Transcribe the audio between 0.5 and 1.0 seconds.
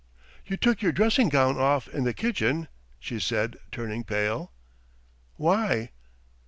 took your